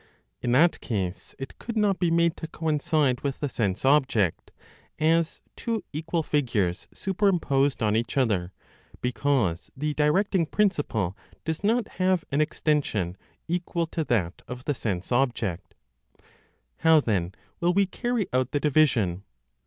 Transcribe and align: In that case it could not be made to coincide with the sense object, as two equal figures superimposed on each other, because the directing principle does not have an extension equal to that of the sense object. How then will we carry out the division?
In 0.41 0.51
that 0.53 0.81
case 0.81 1.35
it 1.37 1.59
could 1.59 1.77
not 1.77 1.99
be 1.99 2.09
made 2.09 2.35
to 2.37 2.47
coincide 2.47 3.21
with 3.21 3.39
the 3.39 3.47
sense 3.47 3.85
object, 3.85 4.49
as 4.97 5.43
two 5.55 5.83
equal 5.93 6.23
figures 6.23 6.87
superimposed 6.91 7.83
on 7.83 7.95
each 7.95 8.17
other, 8.17 8.51
because 9.01 9.69
the 9.77 9.93
directing 9.93 10.47
principle 10.47 11.15
does 11.45 11.63
not 11.63 11.87
have 11.87 12.25
an 12.31 12.41
extension 12.41 13.15
equal 13.47 13.85
to 13.85 14.03
that 14.05 14.41
of 14.47 14.65
the 14.65 14.73
sense 14.73 15.11
object. 15.11 15.75
How 16.77 16.99
then 16.99 17.35
will 17.59 17.71
we 17.75 17.85
carry 17.85 18.25
out 18.33 18.53
the 18.53 18.59
division? 18.59 19.23